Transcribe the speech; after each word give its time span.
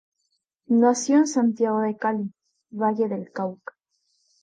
Nació 0.65 1.17
en 1.17 1.27
Santiago 1.27 1.81
de 1.81 1.95
Cali, 1.95 2.33
Valle 2.71 3.07
del 3.07 3.31
Cauca. 3.31 3.75